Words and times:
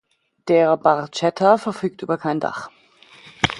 Der 0.47 0.77
Barchetta 0.77 1.59
verfügt 1.59 2.01
über 2.01 2.17
kein 2.17 2.39
Dach. 2.39 2.71